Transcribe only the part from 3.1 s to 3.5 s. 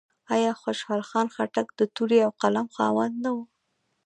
نه و؟